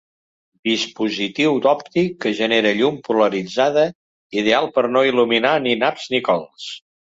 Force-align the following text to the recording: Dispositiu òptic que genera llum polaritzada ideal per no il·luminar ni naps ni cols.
Dispositiu 0.69 1.59
òptic 1.71 2.15
que 2.25 2.31
genera 2.39 2.71
llum 2.79 2.97
polaritzada 3.09 3.85
ideal 4.43 4.73
per 4.79 4.87
no 4.97 5.07
il·luminar 5.13 5.55
ni 5.69 5.79
naps 5.87 6.11
ni 6.17 6.27
cols. 6.33 6.69